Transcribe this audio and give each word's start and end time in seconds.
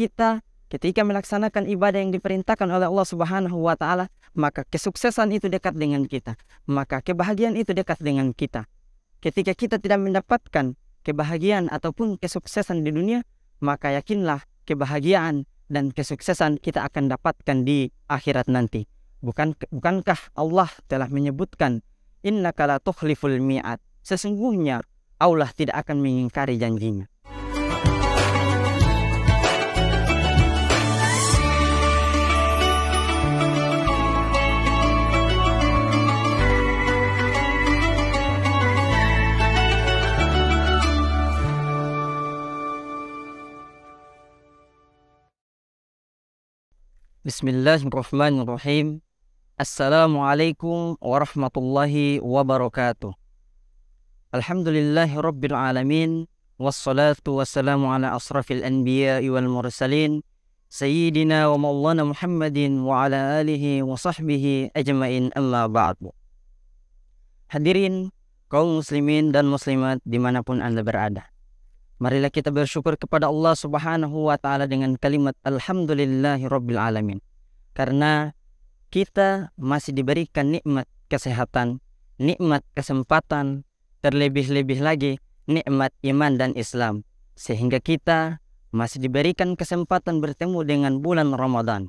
kita 0.00 0.40
ketika 0.72 1.04
melaksanakan 1.04 1.68
ibadah 1.68 2.00
yang 2.00 2.08
diperintahkan 2.08 2.64
oleh 2.72 2.88
Allah 2.88 3.04
Subhanahu 3.04 3.60
wa 3.60 3.76
taala, 3.76 4.08
maka 4.32 4.64
kesuksesan 4.64 5.28
itu 5.36 5.52
dekat 5.52 5.76
dengan 5.76 6.08
kita, 6.08 6.40
maka 6.64 7.04
kebahagiaan 7.04 7.52
itu 7.60 7.76
dekat 7.76 8.00
dengan 8.00 8.32
kita. 8.32 8.64
Ketika 9.20 9.52
kita 9.52 9.76
tidak 9.76 10.00
mendapatkan 10.00 10.72
kebahagiaan 11.04 11.68
ataupun 11.68 12.16
kesuksesan 12.16 12.80
di 12.80 12.96
dunia, 12.96 13.20
maka 13.60 13.92
yakinlah 13.92 14.48
kebahagiaan 14.64 15.44
dan 15.68 15.92
kesuksesan 15.92 16.56
kita 16.56 16.80
akan 16.88 17.12
dapatkan 17.12 17.68
di 17.68 17.92
akhirat 18.08 18.48
nanti. 18.48 18.88
Bukan 19.20 19.52
bukankah 19.68 20.32
Allah 20.32 20.72
telah 20.88 21.12
menyebutkan 21.12 21.84
innaka 22.24 22.64
la 22.64 22.80
tukhliful 22.80 23.36
mi'ad. 23.36 23.76
Sesungguhnya 24.00 24.80
Allah 25.20 25.52
tidak 25.52 25.84
akan 25.84 26.00
mengingkari 26.00 26.56
janjinya. 26.56 27.04
Bismillahirrahmanirrahim. 47.30 48.98
Assalamualaikum 49.54 50.98
warahmatullahi 50.98 52.18
wabarakatuh. 52.18 53.14
Alhamdulillahi 54.34 55.14
alamin. 55.54 56.26
Wassalatu 56.58 57.38
wassalamu 57.38 57.94
ala 57.94 58.18
asrafil 58.18 58.66
anbiya 58.66 59.22
wal 59.30 59.46
mursalin. 59.46 60.26
Sayyidina 60.74 61.46
wa 61.54 61.70
maulana 61.70 62.02
Muhammadin 62.02 62.82
wa 62.82 63.06
ala 63.06 63.38
alihi 63.38 63.86
wa 63.86 63.94
sahbihi 63.94 64.74
ajmain 64.74 65.30
amma 65.38 65.70
ba'du. 65.70 66.10
Hadirin 67.46 68.10
kaum 68.50 68.82
muslimin 68.82 69.30
dan 69.30 69.46
muslimat 69.46 70.02
di 70.02 70.18
mana 70.18 70.42
pun 70.42 70.58
anda 70.58 70.82
berada. 70.82 71.30
Marilah 72.00 72.32
kita 72.32 72.48
bersyukur 72.48 72.96
kepada 72.96 73.28
Allah 73.28 73.52
Subhanahu 73.52 74.32
wa 74.32 74.40
taala 74.40 74.64
dengan 74.64 74.96
kalimat 74.96 75.36
alhamdulillahi 75.44 76.48
alamin. 76.48 77.20
Karena 77.72 78.34
kita 78.90 79.54
masih 79.54 79.94
diberikan 79.94 80.50
nikmat 80.50 80.90
kesehatan, 81.06 81.78
nikmat 82.18 82.66
kesempatan, 82.74 83.62
terlebih-lebih 84.00 84.80
lagi 84.80 85.22
nikmat 85.50 85.92
iman 86.06 86.38
dan 86.38 86.52
Islam 86.56 87.02
sehingga 87.36 87.80
kita 87.80 88.40
masih 88.70 89.02
diberikan 89.02 89.58
kesempatan 89.58 90.22
bertemu 90.22 90.60
dengan 90.62 90.92
bulan 91.00 91.32
Ramadan. 91.34 91.88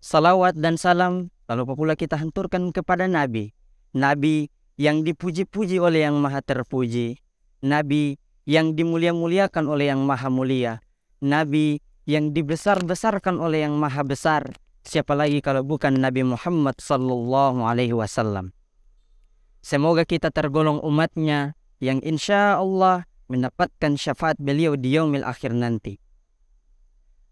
Salawat 0.00 0.56
dan 0.56 0.80
salam 0.80 1.28
lalu 1.50 1.76
pula 1.76 1.94
kita 1.98 2.16
hanturkan 2.16 2.72
kepada 2.72 3.04
Nabi. 3.04 3.52
Nabi 3.92 4.48
yang 4.80 5.04
dipuji-puji 5.04 5.76
oleh 5.76 6.08
yang 6.08 6.16
maha 6.16 6.40
terpuji. 6.40 7.20
Nabi 7.60 8.16
yang 8.48 8.72
dimulia-muliakan 8.72 9.68
oleh 9.68 9.92
yang 9.92 10.00
maha 10.06 10.32
mulia. 10.32 10.80
Nabi 11.20 11.84
yang 12.08 12.32
dibesar-besarkan 12.32 13.40
oleh 13.40 13.66
yang 13.68 13.76
maha 13.76 14.04
besar. 14.04 14.54
Siapa 14.80 15.12
lagi 15.12 15.44
kalau 15.44 15.60
bukan 15.60 16.00
Nabi 16.00 16.24
Muhammad 16.24 16.80
sallallahu 16.80 17.64
alaihi 17.64 17.92
wasallam. 17.92 18.56
Semoga 19.60 20.08
kita 20.08 20.32
tergolong 20.32 20.80
umatnya 20.80 21.52
yang 21.84 22.00
insya 22.00 22.56
Allah 22.56 23.04
mendapatkan 23.28 24.00
syafaat 24.00 24.40
beliau 24.40 24.74
di 24.74 24.96
yaumil 24.96 25.22
akhir 25.22 25.52
nanti. 25.52 26.00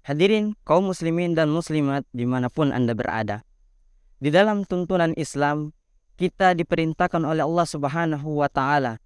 Hadirin 0.05 0.57
kaum 0.65 0.89
muslimin 0.89 1.33
dan 1.33 1.53
muslimat 1.53 2.05
di 2.13 2.25
mana 2.29 2.49
pun 2.49 2.73
anda 2.73 2.93
berada. 2.93 3.45
Di 4.21 4.33
dalam 4.33 4.65
tuntunan 4.65 5.13
Islam, 5.17 5.73
kita 6.17 6.57
diperintahkan 6.57 7.23
oleh 7.23 7.45
Allah 7.45 7.67
subhanahu 7.69 8.41
wa 8.41 8.49
ta'ala 8.51 8.99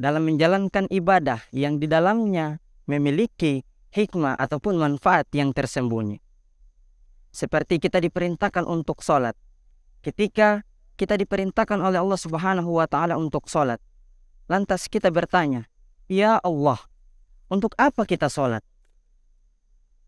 dalam 0.00 0.24
menjalankan 0.24 0.88
ibadah 0.88 1.42
yang 1.52 1.76
di 1.76 1.86
dalamnya 1.86 2.58
memiliki 2.88 3.62
hikmah 3.92 4.34
ataupun 4.40 4.80
manfaat 4.80 5.28
yang 5.36 5.52
tersembunyi. 5.52 6.18
Seperti 7.32 7.80
kita 7.80 8.00
diperintahkan 8.00 8.64
untuk 8.64 9.00
sholat. 9.04 9.36
Ketika 10.02 10.66
kita 11.02 11.18
diperintahkan 11.18 11.82
oleh 11.82 11.98
Allah 11.98 12.20
Subhanahu 12.20 12.78
wa 12.78 12.86
taala 12.86 13.18
untuk 13.18 13.50
sholat. 13.50 13.82
Lantas 14.46 14.86
kita 14.86 15.08
bertanya, 15.08 15.66
"Ya 16.06 16.38
Allah, 16.38 16.78
untuk 17.48 17.72
apa 17.80 18.04
kita 18.04 18.30
sholat?" 18.30 18.62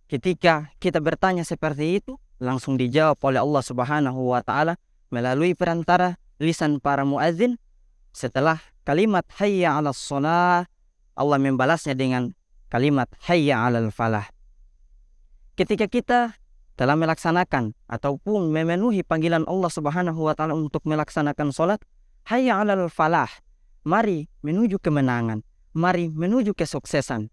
Ketika 0.07 0.71
kita 0.79 1.01
bertanya 1.01 1.43
seperti 1.43 1.99
itu, 1.99 2.21
langsung 2.39 2.77
dijawab 2.77 3.19
oleh 3.25 3.41
Allah 3.41 3.63
Subhanahu 3.65 4.21
wa 4.31 4.39
taala 4.45 4.77
melalui 5.09 5.57
perantara 5.57 6.21
lisan 6.39 6.79
para 6.79 7.03
muadzin 7.03 7.59
setelah 8.15 8.61
kalimat 8.87 9.27
hayya 9.41 9.75
'alas 9.75 9.99
shalah 9.99 10.71
Allah 11.19 11.39
membalasnya 11.43 11.99
dengan 11.99 12.37
kalimat 12.75 13.07
hayya 13.31 13.63
'alal 13.63 13.95
falah. 13.95 14.27
Ketika 15.55 15.87
kita 15.87 16.35
telah 16.75 16.99
melaksanakan 16.99 17.71
ataupun 17.87 18.51
memenuhi 18.51 19.07
panggilan 19.07 19.47
Allah 19.47 19.71
Subhanahu 19.71 20.27
wa 20.27 20.35
taala 20.35 20.59
untuk 20.59 20.83
melaksanakan 20.83 21.55
salat, 21.55 21.79
hayya 22.27 22.59
'alal 22.59 22.91
falah. 22.91 23.31
Mari 23.87 24.27
menuju 24.43 24.83
kemenangan, 24.83 25.47
mari 25.71 26.11
menuju 26.11 26.51
kesuksesan. 26.59 27.31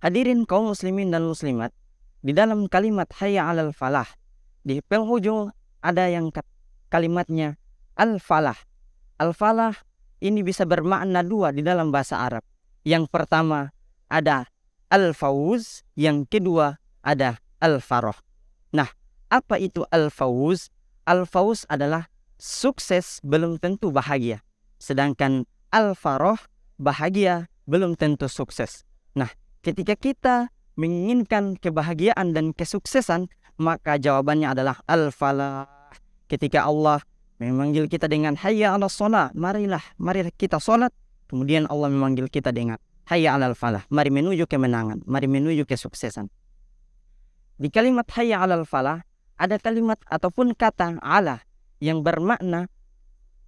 Hadirin 0.00 0.48
kaum 0.48 0.72
muslimin 0.72 1.12
dan 1.12 1.28
muslimat, 1.28 1.76
di 2.24 2.32
dalam 2.32 2.72
kalimat 2.72 3.12
hayya 3.20 3.52
'alal 3.52 3.76
falah 3.76 4.08
di 4.64 4.80
penghujung 4.80 5.52
ada 5.84 6.08
yang 6.08 6.32
kalimatnya 6.88 7.60
al 8.00 8.16
falah. 8.16 8.56
Al 9.20 9.36
falah 9.36 9.76
ini 10.24 10.40
bisa 10.40 10.64
bermakna 10.64 11.20
dua 11.20 11.52
di 11.52 11.60
dalam 11.60 11.92
bahasa 11.92 12.24
Arab. 12.24 12.40
Yang 12.80 13.12
pertama 13.12 13.75
ada 14.08 14.48
al-fawuz, 14.92 15.82
yang 15.98 16.26
kedua 16.26 16.78
ada 17.02 17.42
al-faroh. 17.58 18.16
Nah, 18.74 18.90
apa 19.30 19.58
itu 19.58 19.82
al-fawuz? 19.90 20.70
Al-fawuz 21.06 21.66
adalah 21.70 22.10
sukses 22.38 23.22
belum 23.22 23.58
tentu 23.62 23.90
bahagia. 23.94 24.42
Sedangkan 24.78 25.46
al-faroh, 25.70 26.38
bahagia 26.76 27.50
belum 27.66 27.96
tentu 27.98 28.30
sukses. 28.30 28.86
Nah, 29.16 29.30
ketika 29.62 29.96
kita 29.96 30.50
menginginkan 30.76 31.56
kebahagiaan 31.56 32.36
dan 32.36 32.52
kesuksesan, 32.52 33.32
maka 33.56 33.96
jawabannya 33.96 34.52
adalah 34.52 34.76
al-falah. 34.86 35.66
Ketika 36.26 36.66
Allah 36.66 37.00
memanggil 37.40 37.88
kita 37.88 38.08
dengan 38.08 38.36
hayya 38.36 38.76
ala 38.76 38.88
sholat. 38.88 39.32
Marilah, 39.36 39.82
mari 40.00 40.24
kita 40.36 40.60
sholat. 40.60 40.92
Kemudian 41.26 41.66
Allah 41.68 41.90
memanggil 41.90 42.30
kita 42.30 42.54
dengan 42.54 42.78
hayya 43.06 43.38
ala 43.38 43.54
falah. 43.54 43.86
Mari 43.88 44.10
menuju 44.10 44.44
kemenangan, 44.50 45.02
mari 45.06 45.30
menuju 45.30 45.64
kesuksesan. 45.64 46.28
Di 47.56 47.72
kalimat 47.72 48.04
hayya 48.12 48.42
ala 48.44 48.60
falah 48.66 49.06
ada 49.40 49.56
kalimat 49.56 49.96
ataupun 50.10 50.52
kata 50.52 51.00
ala 51.00 51.40
yang 51.80 52.02
bermakna 52.04 52.68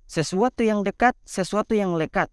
sesuatu 0.08 0.64
yang 0.64 0.86
dekat, 0.86 1.12
sesuatu 1.28 1.76
yang 1.76 1.98
lekat. 1.98 2.32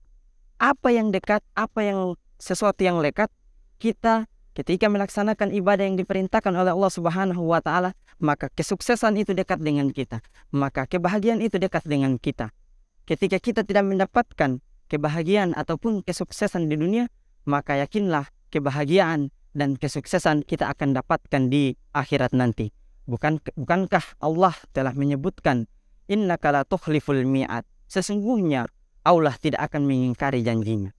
Apa 0.56 0.96
yang 0.96 1.12
dekat, 1.12 1.44
apa 1.52 1.84
yang 1.84 2.16
sesuatu 2.40 2.80
yang 2.80 3.04
lekat, 3.04 3.28
kita 3.76 4.32
ketika 4.56 4.88
melaksanakan 4.88 5.52
ibadah 5.52 5.84
yang 5.84 6.00
diperintahkan 6.00 6.56
oleh 6.56 6.72
Allah 6.72 6.92
Subhanahu 6.92 7.44
wa 7.44 7.60
taala, 7.60 7.92
maka 8.24 8.48
kesuksesan 8.48 9.20
itu 9.20 9.36
dekat 9.36 9.60
dengan 9.60 9.92
kita, 9.92 10.24
maka 10.56 10.88
kebahagiaan 10.88 11.44
itu 11.44 11.60
dekat 11.60 11.84
dengan 11.84 12.16
kita. 12.16 12.56
Ketika 13.04 13.38
kita 13.38 13.62
tidak 13.68 13.84
mendapatkan 13.84 14.64
kebahagiaan 14.88 15.58
ataupun 15.58 16.06
kesuksesan 16.06 16.70
di 16.70 16.76
dunia, 16.78 17.06
maka 17.46 17.78
yakinlah 17.80 18.30
kebahagiaan 18.50 19.34
dan 19.56 19.80
kesuksesan 19.80 20.44
kita 20.44 20.68
akan 20.72 20.96
dapatkan 20.96 21.48
di 21.48 21.74
akhirat 21.96 22.36
nanti. 22.36 22.76
Bukan 23.06 23.40
bukankah 23.54 24.18
Allah 24.20 24.54
telah 24.74 24.92
menyebutkan 24.98 25.70
innaka 26.10 26.52
la 26.52 26.62
tukhliful 26.66 27.22
mi'ad. 27.24 27.64
Sesungguhnya 27.86 28.66
Allah 29.06 29.38
tidak 29.38 29.70
akan 29.70 29.86
mengingkari 29.86 30.42
janjinya. 30.42 30.90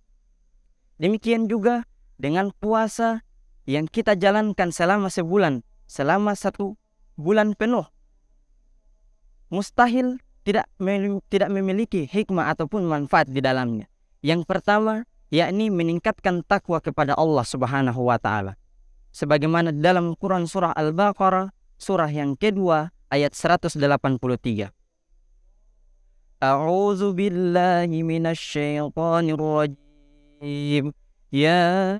Demikian 1.02 1.50
juga 1.50 1.84
dengan 2.16 2.54
puasa 2.54 3.26
yang 3.66 3.90
kita 3.90 4.14
jalankan 4.14 4.70
selama 4.70 5.10
sebulan, 5.10 5.66
selama 5.90 6.38
satu 6.38 6.78
bulan 7.18 7.58
penuh, 7.58 7.84
mustahil 9.50 10.22
tidak 10.46 10.70
tidak 11.26 11.50
memiliki 11.50 12.06
hikmah 12.06 12.54
ataupun 12.54 12.86
manfaat 12.86 13.26
di 13.26 13.42
dalamnya. 13.42 13.90
Yang 14.22 14.46
pertama, 14.46 15.02
yakni 15.34 15.74
meningkatkan 15.74 16.46
takwa 16.46 16.78
kepada 16.78 17.18
Allah 17.18 17.42
Subhanahu 17.42 18.06
wa 18.06 18.14
taala. 18.14 18.54
Sebagaimana 19.10 19.74
dalam 19.74 20.14
Quran 20.14 20.46
surah 20.46 20.70
Al-Baqarah 20.70 21.50
surah 21.82 22.06
yang 22.06 22.38
kedua 22.38 22.94
ayat 23.10 23.34
183. 23.34 24.70
A'udzu 26.38 27.10
billahi 27.10 28.06
minasyaitonir 28.06 29.40
rajim. 29.40 30.94
Ya 31.34 31.98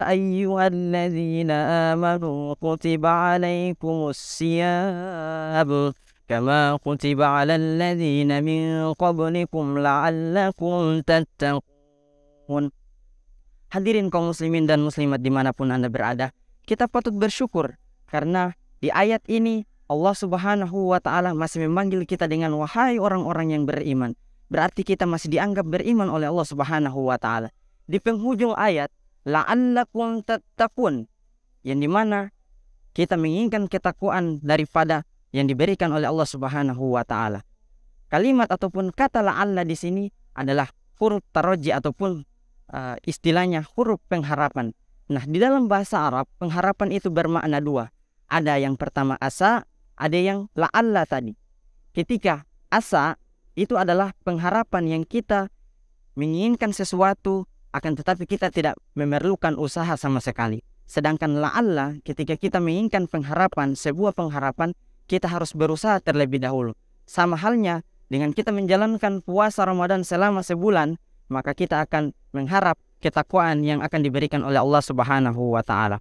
ayyuhalladzina 0.00 1.92
amanu 1.92 2.56
kutiba 2.56 3.36
alaikumus 3.36 4.16
siyam 4.16 5.92
كما 6.29 6.77
كتب 6.85 7.19
على 7.25 7.57
الذين 7.57 8.29
من 8.45 8.93
قبلكم 8.93 9.65
لعلكم 9.77 11.01
تتقون 11.01 12.65
Hadirin 13.69 14.09
kaum 14.09 14.33
muslimin 14.33 14.65
dan 14.65 14.81
muslimat 14.81 15.21
dimanapun 15.21 15.69
anda 15.69 15.93
berada, 15.93 16.33
kita 16.65 16.89
patut 16.89 17.13
bersyukur 17.13 17.77
karena 18.09 18.57
di 18.81 18.89
ayat 18.89 19.21
ini 19.29 19.69
Allah 19.85 20.17
subhanahu 20.17 20.89
wa 20.89 20.97
ta'ala 20.97 21.37
masih 21.37 21.69
memanggil 21.69 22.01
kita 22.09 22.25
dengan 22.25 22.57
wahai 22.57 22.97
orang-orang 22.97 23.53
yang 23.53 23.63
beriman. 23.69 24.17
Berarti 24.49 24.81
kita 24.81 25.05
masih 25.05 25.29
dianggap 25.37 25.69
beriman 25.69 26.09
oleh 26.09 26.33
Allah 26.33 26.49
subhanahu 26.49 27.13
wa 27.13 27.21
ta'ala. 27.21 27.53
Di 27.85 28.01
penghujung 28.01 28.57
ayat, 28.57 28.89
la'allakum 29.29 30.25
tattaqun 30.25 31.05
yang 31.61 31.77
dimana 31.77 32.33
kita 32.97 33.21
menginginkan 33.21 33.69
ketakwaan 33.69 34.41
daripada 34.41 35.05
yang 35.34 35.50
diberikan 35.50 35.90
oleh 35.90 36.06
Allah 36.06 36.28
Subhanahu 36.30 36.94
wa 36.94 37.02
taala. 37.02 37.42
Kalimat 38.06 38.46
ataupun 38.46 38.94
kata 38.94 39.26
la'alla 39.26 39.66
di 39.66 39.74
sini 39.74 40.06
adalah 40.38 40.70
huruf 41.02 41.26
taroji 41.34 41.74
ataupun 41.74 42.22
uh, 42.70 42.94
istilahnya 43.02 43.66
huruf 43.74 43.98
pengharapan. 44.06 44.70
Nah, 45.10 45.26
di 45.26 45.42
dalam 45.42 45.66
bahasa 45.66 46.06
Arab, 46.06 46.30
pengharapan 46.38 46.94
itu 46.94 47.10
bermakna 47.10 47.58
dua. 47.58 47.90
Ada 48.30 48.62
yang 48.62 48.78
pertama 48.78 49.18
asa, 49.18 49.66
ada 49.98 50.14
yang 50.14 50.46
la'alla 50.54 51.02
tadi. 51.02 51.34
Ketika 51.90 52.46
asa 52.70 53.18
itu 53.58 53.74
adalah 53.74 54.14
pengharapan 54.22 54.86
yang 54.86 55.02
kita 55.02 55.50
menginginkan 56.14 56.70
sesuatu 56.70 57.50
akan 57.74 57.98
tetapi 57.98 58.30
kita 58.30 58.54
tidak 58.54 58.78
memerlukan 58.94 59.58
usaha 59.58 59.98
sama 59.98 60.22
sekali. 60.22 60.62
Sedangkan 60.86 61.42
la'alla 61.42 61.98
ketika 62.06 62.38
kita 62.38 62.62
menginginkan 62.62 63.10
pengharapan, 63.10 63.74
sebuah 63.74 64.14
pengharapan, 64.14 64.78
kita 65.06 65.28
harus 65.28 65.52
berusaha 65.52 66.00
terlebih 66.00 66.40
dahulu. 66.40 66.72
Sama 67.04 67.36
halnya 67.36 67.84
dengan 68.08 68.32
kita 68.32 68.52
menjalankan 68.52 69.20
puasa 69.20 69.64
Ramadan 69.64 70.04
selama 70.04 70.40
sebulan, 70.40 70.96
maka 71.28 71.52
kita 71.52 71.84
akan 71.84 72.12
mengharap 72.32 72.80
ketakwaan 73.00 73.60
yang 73.64 73.84
akan 73.84 74.00
diberikan 74.00 74.40
oleh 74.40 74.60
Allah 74.60 74.80
Subhanahu 74.80 75.56
wa 75.56 75.60
taala. 75.60 76.00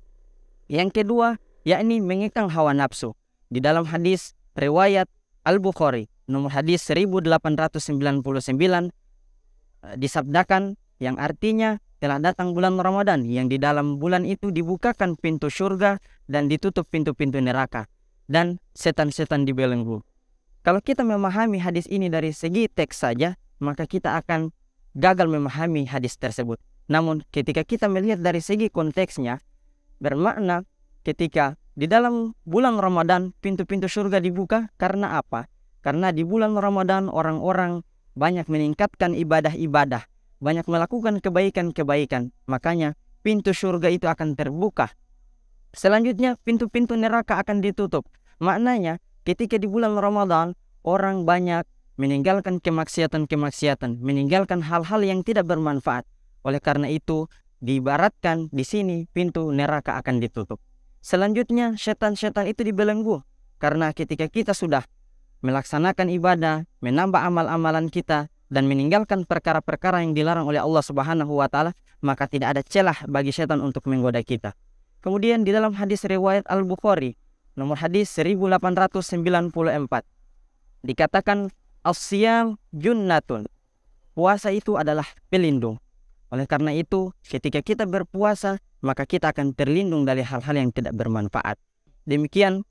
Yang 0.71 1.03
kedua, 1.03 1.35
yakni 1.67 1.99
mengekang 1.99 2.47
hawa 2.47 2.71
nafsu. 2.71 3.11
Di 3.51 3.59
dalam 3.59 3.83
hadis 3.85 4.33
riwayat 4.55 5.05
Al-Bukhari 5.43 6.07
nomor 6.25 6.55
hadis 6.55 6.87
1899 6.87 7.75
disabdakan 9.99 10.79
yang 11.03 11.19
artinya 11.19 11.83
telah 11.99 12.19
datang 12.19 12.55
bulan 12.55 12.79
Ramadan 12.79 13.27
yang 13.27 13.51
di 13.51 13.59
dalam 13.59 13.99
bulan 13.99 14.23
itu 14.23 14.51
dibukakan 14.51 15.19
pintu 15.19 15.51
surga 15.51 15.99
dan 16.31 16.47
ditutup 16.47 16.87
pintu-pintu 16.87 17.43
neraka 17.43 17.91
dan 18.27 18.59
setan-setan 18.75 19.43
dibelenggu. 19.47 20.03
Kalau 20.63 20.79
kita 20.79 21.03
memahami 21.03 21.59
hadis 21.59 21.87
ini 21.91 22.07
dari 22.07 22.31
segi 22.31 22.71
teks 22.71 23.03
saja, 23.03 23.35
maka 23.59 23.83
kita 23.83 24.15
akan 24.19 24.55
gagal 24.95 25.27
memahami 25.27 25.83
hadis 25.87 26.15
tersebut. 26.15 26.59
Namun 26.87 27.23
ketika 27.31 27.67
kita 27.67 27.91
melihat 27.91 28.23
dari 28.23 28.39
segi 28.39 28.71
konteksnya, 28.71 29.43
bermakna 29.99 30.63
ketika 31.03 31.59
di 31.75 31.89
dalam 31.89 32.37
bulan 32.47 32.79
Ramadan 32.79 33.35
pintu-pintu 33.43 33.91
surga 33.91 34.23
dibuka 34.23 34.71
karena 34.79 35.19
apa? 35.19 35.51
Karena 35.83 36.15
di 36.15 36.23
bulan 36.23 36.55
Ramadan 36.55 37.11
orang-orang 37.11 37.83
banyak 38.15 38.47
meningkatkan 38.47 39.11
ibadah-ibadah 39.17 40.07
banyak 40.43 40.67
melakukan 40.67 41.23
kebaikan-kebaikan, 41.23 42.35
makanya 42.51 42.99
pintu 43.23 43.55
surga 43.55 43.87
itu 43.87 44.11
akan 44.11 44.35
terbuka. 44.35 44.91
Selanjutnya 45.73 46.37
pintu-pintu 46.45 46.93
neraka 46.93 47.41
akan 47.41 47.59
ditutup. 47.65 48.05
Maknanya 48.37 49.01
ketika 49.25 49.57
di 49.57 49.65
bulan 49.65 49.97
Ramadan 49.97 50.53
orang 50.85 51.25
banyak 51.25 51.65
meninggalkan 51.97 52.61
kemaksiatan-kemaksiatan, 52.61 54.01
meninggalkan 54.01 54.61
hal-hal 54.61 55.01
yang 55.01 55.25
tidak 55.25 55.49
bermanfaat. 55.49 56.05
Oleh 56.45 56.61
karena 56.61 56.89
itu, 56.89 57.29
diibaratkan 57.61 58.53
di 58.53 58.61
sini 58.61 59.09
pintu 59.09 59.49
neraka 59.49 59.97
akan 59.97 60.21
ditutup. 60.21 60.61
Selanjutnya, 61.01 61.75
setan-setan 61.77 62.49
itu 62.49 62.61
dibelenggu 62.61 63.21
karena 63.63 63.95
ketika 63.95 64.27
kita 64.27 64.51
sudah 64.51 64.83
melaksanakan 65.39 66.11
ibadah, 66.11 66.67
menambah 66.83 67.19
amal-amalan 67.19 67.87
kita, 67.87 68.27
dan 68.53 68.69
meninggalkan 68.69 69.25
perkara-perkara 69.25 70.05
yang 70.05 70.13
dilarang 70.13 70.45
oleh 70.45 70.61
Allah 70.61 70.83
Subhanahu 70.85 71.41
wa 71.41 71.49
taala, 71.49 71.73
maka 72.05 72.29
tidak 72.29 72.53
ada 72.53 72.61
celah 72.61 72.95
bagi 73.09 73.33
setan 73.33 73.63
untuk 73.63 73.89
menggoda 73.89 74.21
kita. 74.21 74.53
Kemudian 75.03 75.43
di 75.43 75.51
dalam 75.51 75.75
hadis 75.75 76.07
riwayat 76.07 76.47
Al-Bukhari 76.47 77.19
nomor 77.59 77.75
hadis 77.75 78.07
1894 78.15 79.03
dikatakan 80.87 81.51
asyam 81.83 82.55
junnatun. 82.71 83.51
Puasa 84.15 84.55
itu 84.55 84.79
adalah 84.79 85.03
pelindung. 85.27 85.75
Oleh 86.31 86.47
karena 86.47 86.71
itu, 86.71 87.11
ketika 87.27 87.59
kita 87.59 87.83
berpuasa, 87.83 88.63
maka 88.79 89.03
kita 89.03 89.35
akan 89.35 89.51
terlindung 89.51 90.07
dari 90.07 90.23
hal-hal 90.23 90.55
yang 90.55 90.71
tidak 90.71 90.95
bermanfaat. 90.95 91.59
Demikian, 92.07 92.63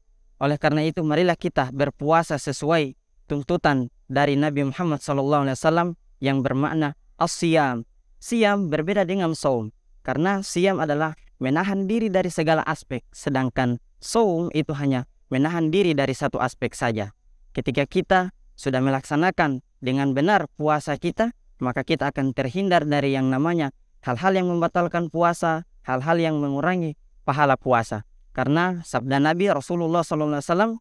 oleh 0.43 0.57
karena 0.57 0.83
itu 0.89 1.05
marilah 1.05 1.37
kita 1.37 1.69
berpuasa 1.71 2.41
sesuai 2.41 2.97
tuntutan 3.31 3.93
dari 4.09 4.41
Nabi 4.41 4.67
Muhammad 4.73 5.05
SAW 5.05 5.95
yang 6.19 6.41
bermakna 6.41 6.97
asyam. 7.21 7.85
Siam 8.23 8.71
berbeda 8.71 9.03
dengan 9.03 9.35
saum 9.35 9.75
karena 10.07 10.47
siam 10.47 10.79
adalah 10.79 11.19
menahan 11.43 11.91
diri 11.91 12.07
dari 12.07 12.31
segala 12.31 12.63
aspek, 12.63 13.03
sedangkan 13.11 13.83
saum 13.99 14.47
itu 14.55 14.71
hanya 14.79 15.11
menahan 15.27 15.75
diri 15.75 15.91
dari 15.91 16.15
satu 16.15 16.39
aspek 16.39 16.71
saja. 16.71 17.11
Ketika 17.51 17.83
kita 17.91 18.31
sudah 18.55 18.79
melaksanakan 18.79 19.67
dengan 19.83 20.15
benar 20.15 20.47
puasa 20.55 20.95
kita, 20.95 21.35
maka 21.59 21.83
kita 21.83 22.15
akan 22.15 22.31
terhindar 22.31 22.87
dari 22.87 23.19
yang 23.19 23.27
namanya 23.27 23.75
hal-hal 24.07 24.39
yang 24.39 24.47
membatalkan 24.47 25.11
puasa, 25.11 25.67
hal-hal 25.83 26.23
yang 26.23 26.39
mengurangi 26.39 26.95
pahala 27.27 27.59
puasa. 27.59 28.07
Karena 28.31 28.81
sabda 28.87 29.19
Nabi 29.19 29.51
Rasulullah 29.51 30.07
SAW 30.07 30.79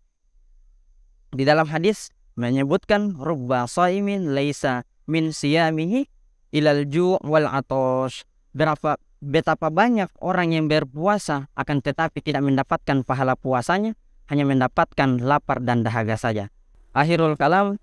di 1.34 1.44
dalam 1.44 1.68
hadis 1.68 2.14
menyebutkan 2.38 3.18
rubba 3.18 3.66
saimin 3.66 4.38
laisa 4.38 4.88
min 5.10 5.34
siyamihi 5.34 6.08
ilal 6.54 6.86
ju' 6.88 7.20
wal 7.26 7.50
atosh. 7.50 8.24
Berapa 8.52 9.00
betapa 9.22 9.70
banyak 9.70 10.10
orang 10.20 10.52
yang 10.52 10.66
berpuasa 10.66 11.48
akan 11.54 11.78
tetapi 11.80 12.20
tidak 12.26 12.42
mendapatkan 12.42 13.06
pahala 13.06 13.38
puasanya, 13.38 13.94
hanya 14.28 14.44
mendapatkan 14.44 15.22
lapar 15.22 15.62
dan 15.62 15.86
dahaga 15.86 16.18
saja. 16.18 16.50
Akhirul 16.92 17.38
kalam, 17.40 17.80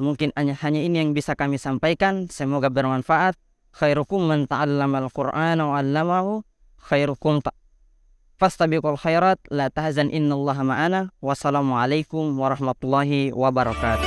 mungkin 0.00 0.34
hanya, 0.34 0.56
hanya 0.64 0.80
ini 0.82 1.04
yang 1.04 1.10
bisa 1.14 1.36
kami 1.38 1.60
sampaikan. 1.60 2.26
Semoga 2.32 2.72
bermanfaat. 2.72 3.36
Khairukum 3.76 4.26
man 4.26 4.48
ta'allama 4.48 5.06
al-Qur'ana 5.06 5.62
wa 5.68 5.78
'allamahu. 5.78 6.42
Khairukum 6.82 7.44
ta 7.44 7.52
fastabiqul 8.38 8.96
khairat 8.96 9.42
la 9.50 9.66
tahzan 9.68 10.14
innallaha 10.14 10.62
ma'ana 10.62 11.10
wassalamualaikum 11.18 12.38
warahmatullahi 12.38 13.34
wabarakatuh 13.34 14.06